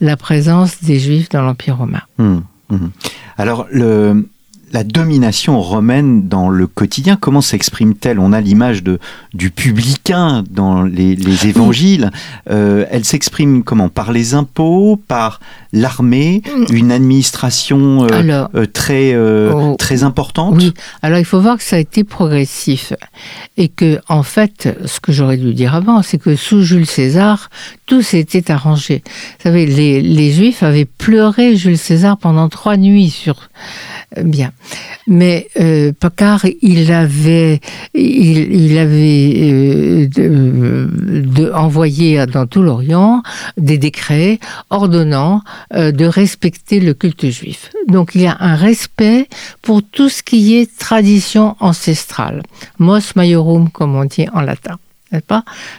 la 0.00 0.16
présence 0.16 0.84
des 0.84 1.00
juifs 1.00 1.28
dans 1.30 1.42
l'Empire 1.42 1.78
romain. 1.78 2.02
Hum, 2.18 2.44
hum. 2.70 2.92
Alors, 3.38 3.66
le, 3.72 4.24
la 4.72 4.84
domination 4.84 5.60
romaine 5.60 6.28
dans 6.28 6.48
le 6.48 6.66
quotidien, 6.66 7.16
comment 7.16 7.40
s'exprime-t-elle? 7.40 8.18
On 8.18 8.32
a 8.32 8.40
l'image 8.40 8.82
de 8.82 8.98
du 9.34 9.50
publicain 9.50 10.44
dans 10.50 10.82
les, 10.82 11.16
évangiles. 11.46 12.10
Euh, 12.50 12.84
elle 12.90 13.04
s'exprime 13.04 13.62
comment? 13.62 13.88
Par 13.88 14.12
les 14.12 14.34
impôts, 14.34 15.00
par 15.08 15.40
l'armée, 15.72 16.42
mm. 16.44 16.74
une 16.74 16.92
administration 16.92 18.04
euh, 18.04 18.46
euh, 18.54 18.66
très 18.66 19.16
oh. 19.16 19.76
très 19.78 20.02
importante? 20.02 20.56
Oui. 20.56 20.74
Alors 21.02 21.18
il 21.18 21.24
faut 21.24 21.40
voir 21.40 21.56
que 21.56 21.62
ça 21.62 21.76
a 21.76 21.78
été 21.78 22.04
progressif 22.04 22.92
et 23.56 23.68
que 23.68 24.00
en 24.08 24.22
fait, 24.22 24.68
ce 24.84 25.00
que 25.00 25.12
j'aurais 25.12 25.36
dû 25.36 25.54
dire 25.54 25.74
avant, 25.74 26.02
c'est 26.02 26.18
que 26.18 26.36
sous 26.36 26.62
Jules 26.62 26.86
César, 26.86 27.50
tout 27.86 28.02
s'était 28.02 28.50
arrangé. 28.50 29.02
Vous 29.06 29.42
savez, 29.44 29.66
les, 29.66 30.00
les 30.00 30.32
Juifs 30.32 30.62
avaient 30.62 30.84
pleuré 30.84 31.56
Jules 31.56 31.78
César 31.78 32.16
pendant 32.16 32.48
trois 32.48 32.76
nuits 32.76 33.10
sur 33.10 33.48
bien. 34.22 34.52
Mais 35.06 35.48
euh, 35.58 35.92
car 36.16 36.44
il 36.62 36.92
avait, 36.92 37.60
il, 37.94 38.78
avait 38.78 40.08
euh, 40.18 40.88
de, 40.88 41.50
envoyé 41.52 42.24
dans 42.26 42.46
tout 42.46 42.62
l'Orient 42.62 43.22
des 43.56 43.78
décrets 43.78 44.38
ordonnant 44.70 45.42
euh, 45.74 45.92
de 45.92 46.04
respecter 46.04 46.80
le 46.80 46.94
culte 46.94 47.28
juif. 47.28 47.70
Donc 47.88 48.14
il 48.14 48.22
y 48.22 48.26
a 48.26 48.36
un 48.40 48.54
respect 48.54 49.28
pour 49.62 49.82
tout 49.82 50.08
ce 50.08 50.22
qui 50.22 50.56
est 50.56 50.78
tradition 50.78 51.56
ancestrale. 51.60 52.42
Mos 52.78 53.16
maiorum, 53.16 53.70
comme 53.70 53.96
on 53.96 54.04
dit 54.04 54.26
en 54.32 54.40
latin. 54.40 54.78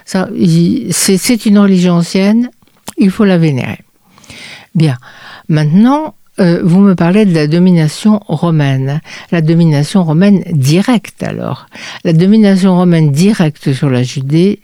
C'est 0.06 1.46
une 1.46 1.60
religion 1.60 1.94
ancienne, 1.94 2.50
il 2.98 3.12
faut 3.12 3.24
la 3.24 3.38
vénérer. 3.38 3.80
Bien. 4.76 4.98
Maintenant, 5.48 6.16
euh, 6.42 6.62
vous 6.64 6.80
me 6.80 6.96
parlez 6.96 7.26
de 7.26 7.34
la 7.36 7.46
domination 7.46 8.20
romaine, 8.28 9.02
la 9.32 9.42
domination 9.42 10.04
romaine 10.04 10.44
directe 10.52 11.22
alors. 11.22 11.68
La 12.04 12.14
domination 12.14 12.76
romaine 12.76 13.12
directe 13.12 13.74
sur 13.74 13.90
la 13.90 14.02
Judée, 14.02 14.60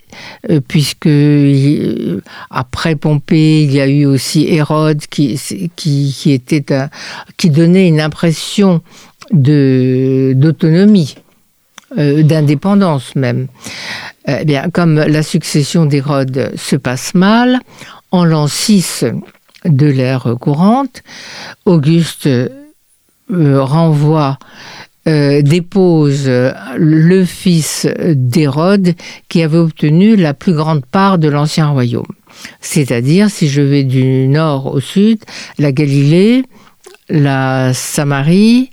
euh, 0.49 0.59
puisque 0.65 1.05
euh, 1.05 2.21
après 2.49 2.95
Pompée, 2.95 3.61
il 3.61 3.71
y 3.71 3.79
a 3.79 3.87
eu 3.87 4.05
aussi 4.05 4.47
Hérode 4.47 5.05
qui, 5.07 5.39
qui, 5.75 6.31
était 6.31 6.65
qui 7.37 7.49
donnait 7.51 7.87
une 7.87 8.01
impression 8.01 8.81
d'autonomie, 9.31 11.15
d'indépendance 11.95 13.15
même. 13.15 13.47
Eh 14.27 14.45
bien, 14.45 14.69
comme 14.71 14.95
la 14.95 15.23
succession 15.23 15.85
d'Hérode 15.85 16.51
se 16.55 16.75
passe 16.75 17.13
mal, 17.13 17.59
en 18.11 18.25
l'an 18.25 18.47
6, 18.47 19.05
de 19.67 19.87
l'ère 19.87 20.35
courante. 20.39 21.03
Auguste 21.65 22.27
euh, 22.27 22.49
renvoie 23.29 24.37
euh, 25.07 25.41
dépose 25.41 26.29
le 26.77 27.25
fils 27.25 27.87
d'Hérode 28.13 28.93
qui 29.29 29.41
avait 29.41 29.57
obtenu 29.57 30.15
la 30.15 30.33
plus 30.33 30.53
grande 30.53 30.85
part 30.85 31.17
de 31.17 31.29
l'ancien 31.29 31.69
royaume. 31.69 32.05
C'est-à-dire, 32.61 33.29
si 33.29 33.47
je 33.47 33.61
vais 33.61 33.83
du 33.83 34.27
nord 34.27 34.73
au 34.73 34.79
sud, 34.79 35.19
la 35.57 35.71
Galilée, 35.71 36.43
la 37.09 37.73
Samarie, 37.73 38.69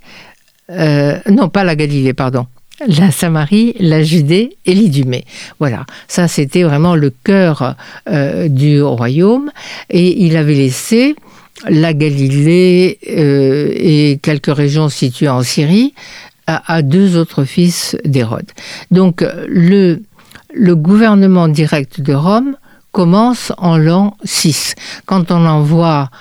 euh, 0.69 1.19
non 1.29 1.49
pas 1.49 1.63
la 1.63 1.75
Galilée, 1.75 2.13
pardon, 2.13 2.47
la 2.87 3.11
Samarie, 3.11 3.75
la 3.79 4.03
Judée 4.03 4.57
et 4.65 4.73
l'Idumée. 4.73 5.25
Voilà, 5.59 5.85
ça 6.07 6.27
c'était 6.27 6.63
vraiment 6.63 6.95
le 6.95 7.11
cœur 7.23 7.75
euh, 8.09 8.47
du 8.47 8.81
royaume 8.81 9.51
et 9.89 10.25
il 10.25 10.37
avait 10.37 10.55
laissé 10.55 11.15
la 11.67 11.93
Galilée 11.93 12.99
euh, 13.09 13.71
et 13.75 14.19
quelques 14.21 14.53
régions 14.53 14.89
situées 14.89 15.29
en 15.29 15.41
Syrie 15.41 15.93
à, 16.47 16.83
deux 16.83 17.17
autres 17.17 17.43
fils 17.43 17.97
d'Hérode. 18.05 18.45
Donc 18.91 19.25
le, 19.47 20.01
gouvernement 20.53 21.47
direct 21.47 22.01
de 22.01 22.13
Rome 22.13 22.55
commence 22.91 23.51
en 23.57 23.77
l'an 23.77 24.15
6. 24.25 24.75
Quand 25.07 25.31
on 25.31 25.43
envoie 25.47 26.11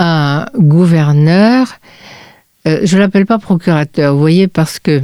un 0.00 0.46
gouverneur, 0.56 1.68
euh, 2.66 2.80
je 2.82 2.98
l'appelle 2.98 3.26
pas 3.26 3.38
procurateur, 3.38 4.14
vous 4.14 4.20
voyez, 4.20 4.48
parce 4.48 4.80
que 4.80 5.02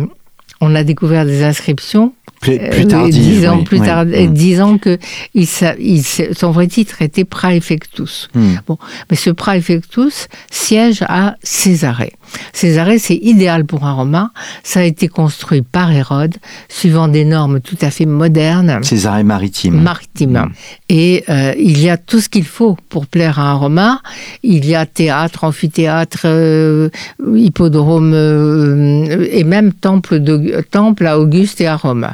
on 0.66 0.74
a 0.74 0.84
découvert 0.84 1.24
des 1.24 1.42
inscriptions 1.42 2.12
plus, 2.40 2.58
plus 2.58 2.86
tard, 2.86 3.08
dix 3.08 3.46
ans 3.46 3.62
plus 3.62 3.80
tard, 3.80 4.04
mm. 4.04 4.32
disant 4.32 4.78
que 4.78 4.98
il, 5.34 5.46
son 5.46 6.50
vrai 6.50 6.66
titre 6.66 7.02
était 7.02 7.24
praefectus. 7.24 8.28
Mm. 8.34 8.54
Bon, 8.66 8.78
mais 9.10 9.16
ce 9.16 9.30
praefectus 9.30 10.28
siège 10.50 11.02
à 11.08 11.36
Césarée. 11.42 12.12
Césarée, 12.52 12.98
c'est 12.98 13.16
idéal 13.16 13.64
pour 13.64 13.84
un 13.84 13.92
romain. 13.92 14.30
Ça 14.62 14.80
a 14.80 14.82
été 14.82 15.08
construit 15.08 15.62
par 15.62 15.92
Hérode, 15.92 16.36
suivant 16.68 17.08
des 17.08 17.24
normes 17.24 17.60
tout 17.60 17.76
à 17.80 17.90
fait 17.90 18.06
modernes. 18.06 18.82
Césarée 18.82 19.24
maritime. 19.24 19.80
Maritime. 19.80 20.32
Mm. 20.32 20.52
Et 20.88 21.24
euh, 21.28 21.54
il 21.58 21.80
y 21.80 21.90
a 21.90 21.96
tout 21.96 22.20
ce 22.20 22.28
qu'il 22.28 22.44
faut 22.44 22.76
pour 22.88 23.06
plaire 23.06 23.38
à 23.38 23.50
un 23.50 23.54
romain. 23.54 24.00
Il 24.42 24.66
y 24.66 24.74
a 24.74 24.86
théâtre, 24.86 25.44
amphithéâtre, 25.44 26.22
euh, 26.24 26.88
hippodrome 27.34 28.12
euh, 28.14 29.26
et 29.30 29.44
même 29.44 29.72
temple, 29.72 30.20
de, 30.20 30.64
temple 30.70 31.06
à 31.06 31.18
Auguste 31.18 31.60
et 31.60 31.66
à 31.66 31.76
Rome. 31.76 32.08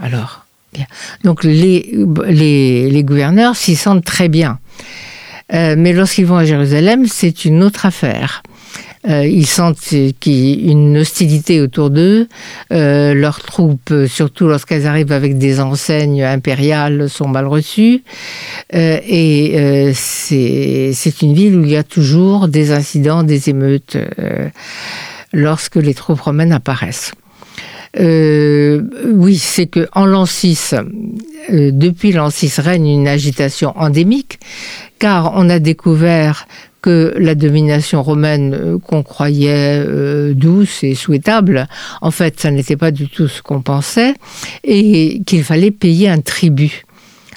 Alors, 0.00 0.46
bien. 0.72 0.86
Donc 1.24 1.44
les, 1.44 1.94
les, 2.26 2.90
les 2.90 3.04
gouverneurs 3.04 3.56
s'y 3.56 3.76
sentent 3.76 4.04
très 4.04 4.28
bien. 4.28 4.58
Mais 5.52 5.92
lorsqu'ils 5.92 6.24
vont 6.24 6.36
à 6.36 6.46
Jérusalem, 6.46 7.04
c'est 7.06 7.44
une 7.44 7.62
autre 7.62 7.84
affaire. 7.84 8.42
Euh, 9.08 9.26
ils 9.26 9.46
sentent 9.46 9.92
une 10.26 10.98
hostilité 10.98 11.60
autour 11.60 11.90
d'eux. 11.90 12.28
Euh, 12.72 13.14
leurs 13.14 13.40
troupes, 13.40 13.92
surtout 14.06 14.46
lorsqu'elles 14.46 14.86
arrivent 14.86 15.12
avec 15.12 15.38
des 15.38 15.60
enseignes 15.60 16.22
impériales, 16.22 17.08
sont 17.08 17.28
mal 17.28 17.46
reçues. 17.46 18.02
Euh, 18.74 18.98
et 19.06 19.58
euh, 19.58 19.92
c'est 19.94 21.22
une 21.22 21.34
ville 21.34 21.56
où 21.56 21.64
il 21.64 21.70
y 21.70 21.76
a 21.76 21.82
toujours 21.82 22.48
des 22.48 22.72
incidents, 22.72 23.22
des 23.22 23.50
émeutes 23.50 23.96
euh, 23.96 24.48
lorsque 25.32 25.76
les 25.76 25.94
troupes 25.94 26.20
romaines 26.20 26.52
apparaissent. 26.52 27.12
Euh, 27.98 28.82
oui, 29.12 29.36
c'est 29.36 29.66
que 29.66 29.86
en 29.92 30.06
l'an 30.06 30.24
6, 30.24 30.74
euh, 31.50 31.70
depuis 31.72 32.12
l'an 32.12 32.30
6 32.30 32.58
règne 32.60 32.86
une 32.86 33.08
agitation 33.08 33.76
endémique, 33.76 34.38
car 34.98 35.32
on 35.34 35.50
a 35.50 35.58
découvert 35.58 36.46
que 36.82 37.14
la 37.16 37.34
domination 37.34 38.02
romaine 38.02 38.54
euh, 38.54 38.78
qu'on 38.78 39.02
croyait 39.02 39.82
euh, 39.86 40.34
douce 40.34 40.82
et 40.82 40.94
souhaitable, 40.94 41.68
en 42.00 42.10
fait, 42.10 42.40
ça 42.40 42.50
n'était 42.50 42.76
pas 42.76 42.90
du 42.90 43.08
tout 43.08 43.28
ce 43.28 43.40
qu'on 43.40 43.62
pensait, 43.62 44.14
et 44.64 45.22
qu'il 45.24 45.44
fallait 45.44 45.70
payer 45.70 46.08
un 46.08 46.20
tribut 46.20 46.84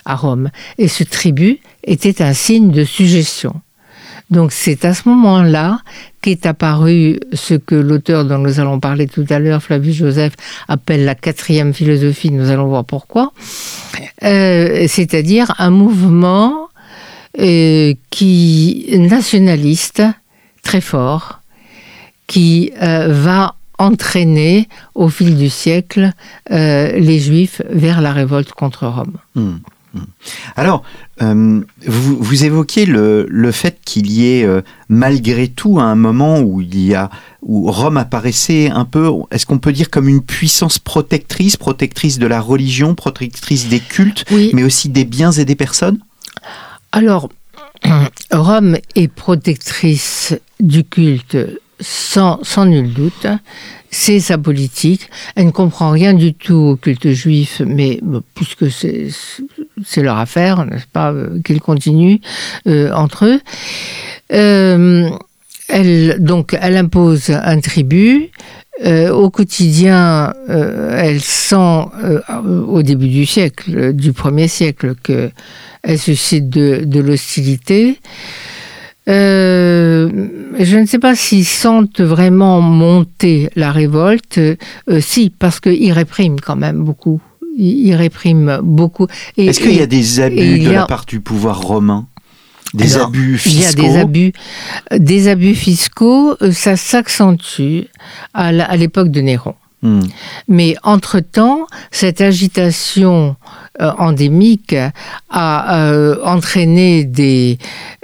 à 0.03 0.15
Rome. 0.15 0.49
Et 0.77 0.87
ce 0.87 1.03
tribut 1.03 1.59
était 1.83 2.21
un 2.21 2.33
signe 2.33 2.71
de 2.71 2.83
suggestion. 2.83 3.53
Donc 4.31 4.51
c'est 4.51 4.85
à 4.85 4.93
ce 4.93 5.07
moment-là 5.07 5.79
qu'est 6.21 6.47
apparu 6.47 7.19
ce 7.33 7.53
que 7.53 7.75
l'auteur 7.75 8.25
dont 8.25 8.39
nous 8.39 8.59
allons 8.59 8.79
parler 8.79 9.07
tout 9.07 9.25
à 9.29 9.37
l'heure, 9.37 9.61
Flavius 9.61 9.97
Joseph, 9.97 10.33
appelle 10.67 11.05
la 11.05 11.13
quatrième 11.13 11.73
philosophie, 11.73 12.31
nous 12.31 12.49
allons 12.49 12.67
voir 12.67 12.85
pourquoi, 12.85 13.33
euh, 14.23 14.87
c'est-à-dire 14.87 15.53
un 15.59 15.69
mouvement 15.69 16.64
euh, 17.39 17.93
qui 18.09 18.87
nationaliste 18.91 20.03
très 20.63 20.81
fort, 20.81 21.41
qui 22.27 22.71
euh, 22.81 23.07
va 23.11 23.55
entraîner 23.77 24.67
au 24.95 25.09
fil 25.09 25.35
du 25.35 25.49
siècle 25.49 26.11
euh, 26.51 26.91
les 26.93 27.19
Juifs 27.19 27.61
vers 27.69 28.01
la 28.01 28.13
révolte 28.13 28.51
contre 28.53 28.87
Rome. 28.87 29.17
Hmm, 29.35 29.57
hmm. 29.93 29.99
Alors, 30.55 30.83
euh, 31.21 31.61
vous, 31.85 32.17
vous 32.17 32.45
évoquez 32.45 32.85
le, 32.85 33.25
le 33.29 33.51
fait 33.51 33.77
qu'il 33.85 34.09
y 34.09 34.27
ait 34.27 34.43
euh, 34.45 34.61
malgré 34.87 35.49
tout 35.49 35.79
un 35.79 35.95
moment 35.95 36.39
où 36.39 36.61
il 36.61 36.79
y 36.79 36.95
a 36.95 37.09
où 37.41 37.69
Rome 37.69 37.97
apparaissait 37.97 38.69
un 38.69 38.85
peu, 38.85 39.09
est-ce 39.31 39.45
qu'on 39.45 39.59
peut 39.59 39.73
dire 39.73 39.89
comme 39.89 40.07
une 40.07 40.21
puissance 40.21 40.79
protectrice, 40.79 41.57
protectrice 41.57 42.17
de 42.17 42.27
la 42.27 42.39
religion, 42.39 42.95
protectrice 42.95 43.67
des 43.67 43.79
cultes, 43.81 44.25
Oui. 44.31 44.51
mais 44.53 44.63
aussi 44.63 44.89
des 44.89 45.05
biens 45.05 45.31
et 45.31 45.45
des 45.45 45.55
personnes? 45.55 45.99
Alors, 46.95 47.27
Rome 48.31 48.77
est 48.95 49.09
protectrice 49.09 50.33
du 50.61 50.85
culte 50.85 51.37
sans, 51.81 52.39
sans 52.41 52.65
nul 52.65 52.93
doute. 52.93 53.27
C'est 53.91 54.21
sa 54.21 54.37
politique. 54.37 55.09
Elle 55.35 55.47
ne 55.47 55.51
comprend 55.51 55.89
rien 55.89 56.13
du 56.13 56.33
tout 56.33 56.53
au 56.53 56.75
culte 56.77 57.09
juif, 57.09 57.61
mais 57.65 57.99
puisque 58.33 58.71
c'est 58.71 60.01
leur 60.01 60.17
affaire, 60.17 60.65
n'est-ce 60.65 60.87
pas, 60.87 61.11
euh, 61.11 61.41
qu'ils 61.43 61.59
continuent 61.59 62.19
euh, 62.65 62.93
entre 62.93 63.25
eux. 63.25 63.41
Euh, 64.31 65.09
elle, 65.67 66.23
donc, 66.23 66.57
elle 66.57 66.77
impose 66.77 67.29
un 67.29 67.59
tribut. 67.59 68.31
Au 68.83 69.29
quotidien, 69.29 70.33
elle 70.49 71.21
sent, 71.21 71.85
au 72.67 72.83
début 72.83 73.07
du 73.07 73.25
siècle, 73.25 73.93
du 73.93 74.11
premier 74.11 74.49
siècle, 74.49 74.95
que 75.01 75.31
elle 75.85 75.99
suscite 75.99 76.49
de, 76.49 76.83
de 76.83 76.99
l'hostilité. 76.99 77.99
Euh, 79.07 80.09
je 80.59 80.77
ne 80.77 80.85
sais 80.85 80.97
pas 80.99 81.15
s'ils 81.15 81.45
sentent 81.45 82.01
vraiment 82.01 82.59
monter 82.61 83.49
la 83.55 83.71
révolte. 83.71 84.39
Euh, 84.39 84.55
si, 84.99 85.29
parce 85.29 85.59
qu'ils 85.59 85.91
répriment 85.91 86.39
quand 86.39 86.55
même 86.55 86.83
beaucoup. 86.83 87.21
Ils, 87.57 87.87
ils 87.87 87.93
répriment 87.95 88.59
beaucoup. 88.63 89.07
Est-ce 89.37 89.59
qu'il 89.59 89.75
y 89.75 89.81
a 89.81 89.85
des 89.87 90.19
abus 90.19 90.59
de 90.59 90.71
la 90.71 90.85
part 90.87 91.05
du 91.05 91.19
pouvoir 91.21 91.61
romain? 91.61 92.07
Des 92.73 92.95
Alors, 92.95 93.07
abus 93.07 93.39
Il 93.45 93.59
y 93.59 93.63
a 93.63 93.67
fiscaux? 93.67 93.81
des 93.83 93.97
abus, 93.97 94.33
des 94.97 95.27
abus 95.27 95.53
fiscaux. 95.55 96.35
euh, 96.41 96.51
Ça 96.51 96.75
s'accentue 96.75 97.83
à 98.33 98.75
l'époque 98.75 99.11
de 99.11 99.21
Néron. 99.21 99.53
Hmm. 99.81 100.01
Mais 100.47 100.75
entre-temps, 100.83 101.67
cette 101.91 102.21
agitation 102.21 103.35
euh, 103.81 103.91
endémique 103.97 104.75
a 105.29 105.79
euh, 105.79 106.17
entraîné 106.23 107.03
des, 107.03 107.59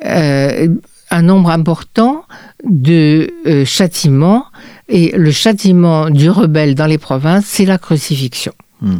euh, 0.05 0.67
un 1.10 1.21
nombre 1.21 1.49
important 1.49 2.25
de 2.63 3.34
châtiments. 3.65 4.45
Et 4.89 5.12
le 5.15 5.31
châtiment 5.31 6.10
du 6.10 6.29
rebelle 6.29 6.75
dans 6.75 6.86
les 6.86 6.97
provinces, 6.97 7.45
c'est 7.47 7.65
la 7.65 7.77
crucifixion. 7.77 8.53
Hmm. 8.81 8.99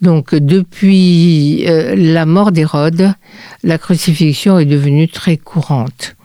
Donc 0.00 0.34
depuis 0.34 1.64
la 1.64 2.26
mort 2.26 2.50
d'Hérode, 2.50 3.12
la 3.62 3.78
crucifixion 3.78 4.58
est 4.58 4.64
devenue 4.64 5.06
très 5.06 5.36
courante. 5.36 6.16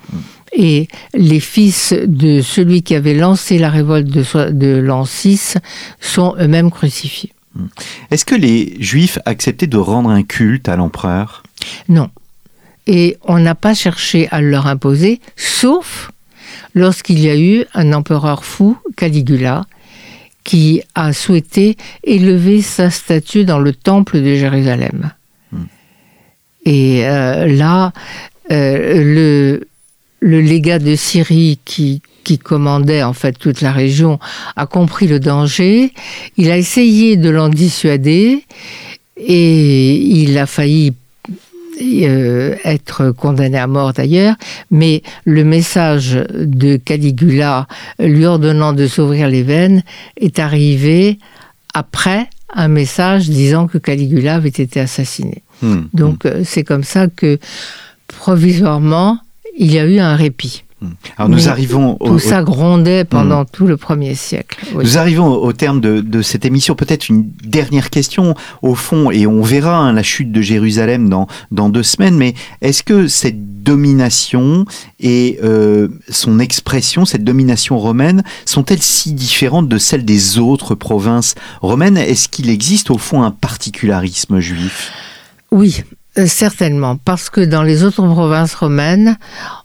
Et 0.54 0.88
les 1.14 1.40
fils 1.40 1.94
de 1.94 2.42
celui 2.42 2.82
qui 2.82 2.96
avait 2.96 3.14
lancé 3.14 3.58
la 3.58 3.70
révolte 3.70 4.08
de, 4.08 4.52
de 4.52 4.78
l'an 4.78 5.06
6 5.06 5.58
sont 6.00 6.36
eux-mêmes 6.40 6.72
crucifiés. 6.72 7.34
Est-ce 8.12 8.26
que 8.26 8.36
les 8.36 8.76
Juifs 8.80 9.20
acceptaient 9.26 9.68
de 9.68 9.78
rendre 9.78 10.10
un 10.10 10.24
culte 10.24 10.70
à 10.70 10.76
l'empereur? 10.76 11.44
Non. 11.90 12.10
Et 12.86 13.18
on 13.24 13.40
n'a 13.40 13.56
pas 13.56 13.74
cherché 13.74 14.28
à 14.32 14.42
leur 14.42 14.68
imposer, 14.68 15.20
sauf 15.36 16.12
lorsqu'il 16.74 17.20
y 17.20 17.30
a 17.30 17.38
eu 17.38 17.66
un 17.74 17.92
empereur 17.94 18.46
fou, 18.46 18.78
Caligula, 18.96 19.66
qui 20.44 20.82
a 20.96 21.12
souhaité 21.12 21.76
élever 22.06 22.62
sa 22.62 22.90
statue 22.90 23.44
dans 23.44 23.60
le 23.60 23.74
temple 23.74 24.22
de 24.22 24.36
Jérusalem. 24.36 25.12
Et 26.64 27.06
euh, 27.06 27.48
là, 27.48 27.92
euh, 28.52 29.04
le, 29.04 29.68
le 30.20 30.42
légat 30.42 30.80
de 30.80 30.96
Syrie 30.96 31.60
qui, 31.66 32.02
qui 32.24 32.38
commandait 32.38 33.04
en 33.04 33.14
fait 33.14 33.38
toute 33.38 33.62
la 33.62 33.72
région 33.72 34.20
a 34.56 34.66
compris 34.66 35.08
le 35.08 35.20
danger. 35.20 35.94
Il 36.38 36.52
a 36.52 36.58
essayé 36.58 37.18
de 37.18 37.30
l'en 37.30 37.50
dissuader 37.50 38.44
et 39.18 39.96
il 39.96 40.38
a 40.38 40.46
failli 40.46 40.94
euh, 41.82 42.56
être 42.64 43.12
condamné 43.12 43.58
à 43.58 43.68
mort 43.68 43.94
d'ailleurs, 43.94 44.36
mais 44.72 45.04
le 45.26 45.44
message 45.44 46.20
de 46.34 46.78
Caligula 46.78 47.68
lui 48.00 48.26
ordonnant 48.26 48.74
de 48.74 48.88
s'ouvrir 48.88 49.28
les 49.28 49.44
veines 49.44 49.84
est 50.20 50.40
arrivé 50.40 51.20
après 51.74 52.28
un 52.56 52.68
message 52.68 53.30
disant 53.30 53.68
que 53.68 53.78
Caligula 53.78 54.36
avait 54.36 54.50
été 54.50 54.80
assassiné. 54.80 55.44
Hmm. 55.62 55.84
Donc 55.94 56.26
euh, 56.26 56.42
c'est 56.44 56.64
comme 56.64 56.84
ça 56.84 57.08
que 57.08 57.38
provisoirement 58.08 59.20
il 59.58 59.72
y 59.74 59.80
a 59.80 59.86
eu 59.86 60.00
un 60.00 60.16
répit. 60.16 60.64
Hmm. 60.80 60.90
Alors 61.18 61.30
nous 61.30 61.38
Mais 61.38 61.48
arrivons 61.48 61.98
au, 62.00 62.06
Tout 62.08 62.14
au- 62.14 62.20
ça 62.20 62.44
grondait 62.44 63.04
pendant 63.04 63.46
tout 63.46 63.66
le 63.66 63.78
premier 63.78 64.14
siècle. 64.14 64.60
Oui. 64.76 64.84
Nous 64.86 64.98
arrivons 65.00 65.26
au 65.34 65.52
terme 65.52 65.82
de, 65.82 66.02
de 66.02 66.22
cette 66.22 66.46
émission. 66.46 66.76
Peut-être 66.76 67.10
une 67.10 67.26
dernière 67.44 67.90
question 67.90 68.36
au 68.62 68.76
fond, 68.76 69.10
et 69.10 69.26
on 69.26 69.42
verra 69.42 69.76
hein, 69.80 69.92
la 69.94 70.04
chute 70.04 70.32
de 70.32 70.40
Jérusalem 70.40 71.10
dans, 71.10 71.26
dans 71.50 71.70
deux 71.70 71.82
semaines, 71.82 72.16
mais 72.16 72.36
est-ce 72.62 72.84
que 72.84 73.08
cette 73.08 73.64
domination 73.64 74.66
et 75.00 75.40
euh, 75.44 75.88
son 76.10 76.40
expression, 76.40 77.06
cette 77.06 77.24
domination 77.24 77.80
romaine, 77.80 78.24
sont-elles 78.46 78.82
si 78.84 79.14
différentes 79.14 79.68
de 79.68 79.80
celles 79.80 80.06
des 80.06 80.38
autres 80.38 80.76
provinces 80.76 81.34
romaines? 81.62 81.98
Est-ce 81.98 82.30
qu'il 82.30 82.52
existe 82.52 82.92
au 82.92 83.00
fond 83.00 83.24
un 83.24 83.32
particularisme 83.32 84.40
juif? 84.40 84.92
Oui, 85.52 85.82
certainement, 86.26 86.98
parce 86.98 87.30
que 87.30 87.42
dans 87.42 87.64
les 87.64 87.84
autres 87.84 88.06
provinces 88.06 88.56
romaines, 88.56 89.18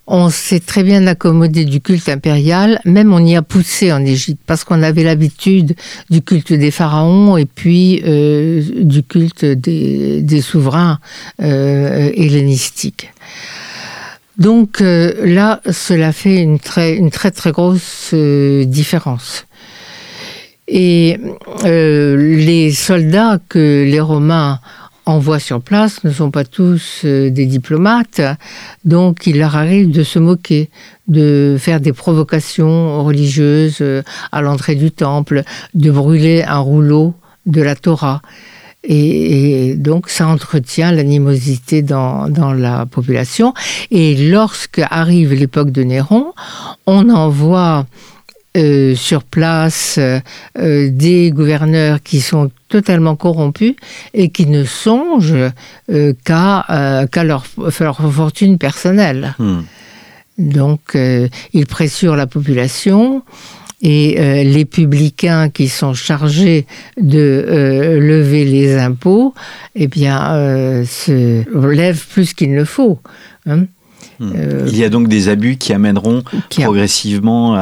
on 0.06 0.28
s'est 0.28 0.60
très 0.60 0.82
bien 0.82 1.06
accommodé 1.06 1.64
du 1.64 1.80
culte 1.80 2.08
impérial, 2.08 2.80
même 2.84 3.12
on 3.12 3.24
y 3.24 3.36
a 3.36 3.42
poussé 3.42 3.92
en 3.92 4.04
Égypte, 4.04 4.40
parce 4.46 4.64
qu'on 4.64 4.82
avait 4.82 5.04
l'habitude 5.04 5.74
du 6.10 6.22
culte 6.22 6.52
des 6.52 6.70
pharaons 6.70 7.36
et 7.36 7.46
puis 7.46 8.02
euh, 8.04 8.62
du 8.80 9.02
culte 9.02 9.44
des, 9.44 10.42
souverains 10.42 10.98
euh, 11.40 12.10
hellénistiques. 12.14 13.10
Donc 14.38 14.80
euh, 14.80 15.12
là, 15.24 15.60
cela 15.70 16.12
fait 16.12 16.42
une 16.42 16.58
très, 16.58 16.96
une 16.96 17.10
très 17.10 17.30
très 17.30 17.52
grosse 17.52 18.10
euh, 18.12 18.64
différence. 18.64 19.46
Et 20.68 21.18
euh, 21.64 22.16
les 22.16 22.72
soldats 22.72 23.38
que 23.48 23.84
les 23.84 24.00
Romains 24.00 24.58
envoient 25.06 25.38
sur 25.38 25.60
place 25.60 26.04
ne 26.04 26.10
sont 26.10 26.30
pas 26.30 26.44
tous 26.44 27.02
euh, 27.04 27.30
des 27.30 27.46
diplomates, 27.46 28.20
donc 28.84 29.26
il 29.26 29.38
leur 29.38 29.56
arrive 29.56 29.90
de 29.90 30.02
se 30.02 30.18
moquer, 30.18 30.70
de 31.08 31.56
faire 31.58 31.80
des 31.80 31.92
provocations 31.92 33.04
religieuses 33.04 33.78
euh, 33.80 34.02
à 34.30 34.42
l'entrée 34.42 34.74
du 34.74 34.90
temple, 34.90 35.42
de 35.74 35.90
brûler 35.90 36.42
un 36.42 36.58
rouleau 36.58 37.14
de 37.46 37.62
la 37.62 37.74
Torah. 37.74 38.22
Et, 38.84 39.76
donc 39.76 40.08
ça 40.08 40.26
entretient 40.26 40.90
l'animosité 40.90 41.82
dans, 41.82 42.28
dans, 42.28 42.52
la 42.52 42.84
population. 42.86 43.54
Et 43.92 44.28
lorsque 44.30 44.80
arrive 44.90 45.32
l'époque 45.34 45.70
de 45.70 45.84
Néron, 45.84 46.32
on 46.86 47.08
envoie 47.10 47.86
euh, 48.54 48.94
sur 48.94 49.22
place 49.22 49.96
euh, 49.96 50.20
euh, 50.58 50.90
des 50.90 51.30
gouverneurs 51.30 52.02
qui 52.02 52.20
sont 52.20 52.50
totalement 52.68 53.16
corrompus 53.16 53.74
et 54.12 54.28
qui 54.28 54.44
ne 54.46 54.64
songent 54.64 55.50
qu'à 56.22 57.04
leur, 57.16 57.46
leur, 57.80 58.12
fortune 58.12 58.58
personnelle. 58.58 59.34
Hmm. 59.38 59.62
Donc, 60.36 60.98
ils 61.52 61.66
pressurent 61.66 62.16
la 62.16 62.26
population 62.26 63.22
et 63.80 64.44
les 64.44 64.64
publicains 64.64 65.50
qui 65.50 65.68
sont 65.68 65.92
chargés 65.92 66.66
de 66.98 67.98
lever 68.00 68.44
les 68.44 68.76
impôts, 68.76 69.34
eh 69.74 69.86
bien, 69.86 70.84
se 70.86 71.44
lèvent 71.68 72.06
plus 72.06 72.32
qu'il 72.32 72.54
ne 72.54 72.64
faut. 72.64 72.98
Hein. 73.46 73.66
Euh, 74.22 74.66
Il 74.68 74.76
y 74.76 74.84
a 74.84 74.88
donc 74.88 75.08
des 75.08 75.28
abus 75.28 75.56
qui 75.56 75.72
amèneront 75.72 76.22
progressivement 76.50 77.56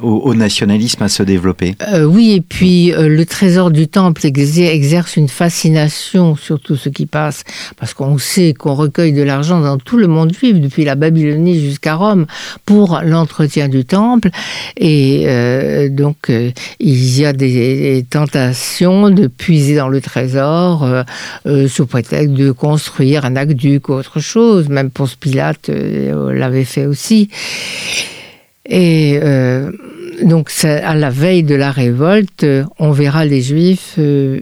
au, 0.00 0.34
nationalisme 0.34 1.02
à 1.02 1.08
se 1.08 1.22
développer. 1.22 1.76
Euh, 1.92 2.04
oui, 2.04 2.32
et 2.32 2.40
puis 2.40 2.92
euh, 2.92 3.08
le 3.08 3.24
trésor 3.26 3.70
du 3.70 3.88
temple 3.88 4.26
exerce 4.26 5.16
une 5.16 5.28
fascination 5.28 6.36
sur 6.36 6.60
tout 6.60 6.76
ce 6.76 6.88
qui 6.88 7.06
passe, 7.06 7.44
parce 7.78 7.94
qu'on 7.94 8.18
sait 8.18 8.54
qu'on 8.54 8.74
recueille 8.74 9.12
de 9.12 9.22
l'argent 9.22 9.60
dans 9.60 9.78
tout 9.78 9.98
le 9.98 10.06
monde 10.06 10.32
juif, 10.32 10.60
depuis 10.60 10.84
la 10.84 10.94
Babylonie 10.94 11.60
jusqu'à 11.60 11.94
Rome, 11.94 12.26
pour 12.64 13.00
l'entretien 13.04 13.68
du 13.68 13.84
temple. 13.84 14.30
Et 14.76 15.88
donc, 15.90 16.30
il 16.80 17.18
y 17.18 17.24
a 17.24 17.32
des, 17.32 18.04
tentations 18.08 19.10
de 19.10 19.26
puiser 19.26 19.76
dans 19.76 19.88
le 19.88 20.00
trésor 20.00 20.86
sous 21.68 21.86
prétexte 21.86 22.32
de 22.32 22.50
construire 22.52 23.24
un 23.24 23.36
aqueduc 23.36 23.88
ou 23.88 23.94
autre 23.94 24.20
chose, 24.20 24.68
même 24.68 24.90
pour 24.90 25.08
Pilate 26.06 26.38
l'avait 26.38 26.64
fait 26.64 26.86
aussi. 26.86 27.28
Et 28.68 29.18
euh, 29.22 29.70
donc, 30.22 30.50
à 30.64 30.94
la 30.94 31.10
veille 31.10 31.42
de 31.42 31.54
la 31.54 31.70
révolte, 31.70 32.46
on 32.78 32.90
verra 32.90 33.24
les 33.24 33.42
Juifs 33.42 33.94
euh, 33.98 34.40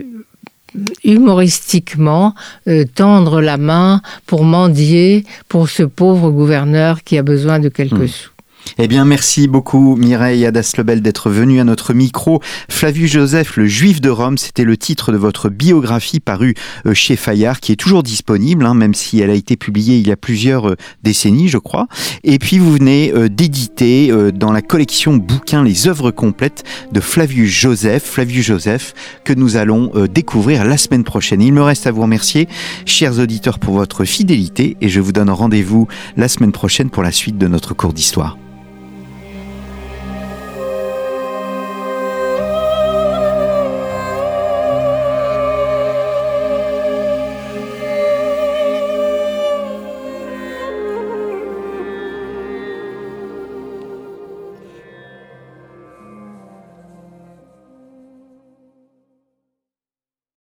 humoristiquement 1.03 2.33
euh, 2.67 2.85
tendre 2.85 3.41
la 3.41 3.57
main 3.57 4.01
pour 4.25 4.43
mendier 4.43 5.25
pour 5.47 5.69
ce 5.69 5.83
pauvre 5.83 6.31
gouverneur 6.31 7.03
qui 7.03 7.17
a 7.17 7.23
besoin 7.23 7.59
de 7.59 7.69
quelques 7.69 7.93
hmm. 7.93 8.07
sous. 8.07 8.34
Eh 8.77 8.89
bien, 8.89 9.05
merci 9.05 9.47
beaucoup 9.47 9.95
Mireille 9.95 10.45
Adas-Lebel 10.45 11.01
d'être 11.01 11.29
venue 11.29 11.61
à 11.61 11.63
notre 11.63 11.93
micro. 11.93 12.41
Flavius 12.69 13.11
Joseph, 13.11 13.55
le 13.55 13.67
juif 13.67 14.01
de 14.01 14.09
Rome, 14.09 14.37
c'était 14.37 14.65
le 14.65 14.75
titre 14.75 15.13
de 15.13 15.17
votre 15.17 15.49
biographie 15.49 16.19
parue 16.19 16.55
euh, 16.85 16.93
chez 16.93 17.15
Fayard, 17.15 17.61
qui 17.61 17.71
est 17.71 17.77
toujours 17.77 18.03
disponible, 18.03 18.65
hein, 18.65 18.73
même 18.73 18.93
si 18.93 19.21
elle 19.21 19.29
a 19.29 19.33
été 19.33 19.55
publiée 19.55 19.97
il 19.99 20.07
y 20.07 20.11
a 20.11 20.17
plusieurs 20.17 20.71
euh, 20.71 20.75
décennies, 21.03 21.47
je 21.47 21.57
crois. 21.57 21.87
Et 22.25 22.37
puis, 22.37 22.59
vous 22.59 22.73
venez 22.73 23.13
euh, 23.13 23.29
d'éditer 23.29 24.11
dans 24.33 24.51
la 24.51 24.61
collection 24.61 25.15
bouquins 25.15 25.63
les 25.63 25.87
œuvres 25.87 26.11
complètes 26.11 26.63
de 26.91 26.99
Flavius 26.99 27.49
Joseph, 27.49 28.03
Flavius 28.03 28.45
Joseph, 28.45 28.93
que 29.23 29.33
nous 29.33 29.55
allons 29.55 29.91
découvrir 30.07 30.65
la 30.65 30.77
semaine 30.77 31.03
prochaine. 31.03 31.41
Il 31.41 31.53
me 31.53 31.61
reste 31.61 31.87
à 31.87 31.91
vous 31.91 32.01
remercier, 32.01 32.47
chers 32.85 33.19
auditeurs, 33.19 33.59
pour 33.59 33.75
votre 33.75 34.05
fidélité, 34.05 34.77
et 34.81 34.89
je 34.89 34.99
vous 34.99 35.11
donne 35.11 35.29
rendez-vous 35.29 35.87
la 36.17 36.27
semaine 36.27 36.51
prochaine 36.51 36.89
pour 36.89 37.03
la 37.03 37.11
suite 37.11 37.37
de 37.37 37.47
notre 37.47 37.73
cours 37.73 37.93
d'histoire. 37.93 38.37